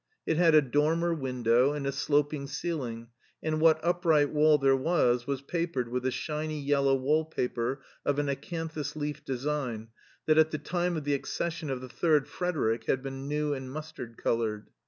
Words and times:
It 0.25 0.37
had 0.37 0.55
a 0.55 0.63
dormer 0.63 1.13
window 1.13 1.73
and 1.73 1.85
a 1.85 1.91
sloping 1.91 2.47
ceiling, 2.47 3.09
and 3.43 3.61
what 3.61 3.79
upright 3.85 4.31
wall 4.31 4.57
there 4.57 4.75
was 4.75 5.27
was 5.27 5.43
papered 5.43 5.89
with 5.89 6.03
a 6.07 6.09
shiny 6.09 6.59
yellow 6.59 6.95
wall 6.95 7.23
paper 7.23 7.83
of 8.03 8.17
an 8.17 8.25
acanthus 8.27 8.95
leaf 8.95 9.23
design 9.23 9.89
that 10.25 10.39
at 10.39 10.49
the 10.49 10.57
time 10.57 10.97
of 10.97 11.03
the 11.03 11.13
accession 11.13 11.69
of 11.69 11.81
the 11.81 11.87
third 11.87 12.27
Frederick 12.27 12.85
had 12.87 13.03
been 13.03 13.27
new 13.27 13.53
and 13.53 13.71
mustard 13.71 14.17
colored. 14.17 14.71